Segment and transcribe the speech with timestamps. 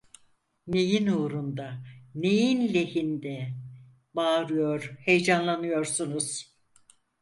[0.67, 1.77] Neyin uğrunda,
[2.15, 3.49] neyin lehinde
[4.15, 6.55] bağırıyor, heyecanlanıyorsunuz?